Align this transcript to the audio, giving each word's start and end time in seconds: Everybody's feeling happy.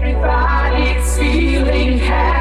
Everybody's 0.00 1.18
feeling 1.18 1.98
happy. 1.98 2.37